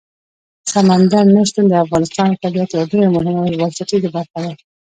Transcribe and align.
سمندر 0.73 1.23
نه 1.35 1.41
شتون 1.49 1.65
د 1.69 1.73
افغانستان 1.85 2.25
د 2.29 2.35
طبیعت 2.43 2.69
یوه 2.71 2.89
ډېره 2.91 3.07
مهمه 3.15 3.41
او 3.45 3.57
بنسټیزه 3.59 4.09
برخه 4.15 4.37
ده. 4.43 4.51